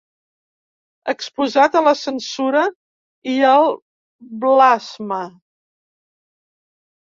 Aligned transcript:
Exposat 1.11 1.77
a 1.79 1.83
la 1.87 1.93
censura 1.99 2.65
i 3.35 3.37
al 3.51 3.71
blasme. 4.47 5.23